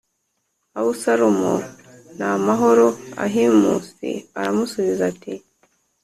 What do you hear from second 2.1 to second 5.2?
ni amahoro Ahimusi aramusubiza